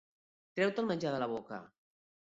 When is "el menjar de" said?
0.83-1.21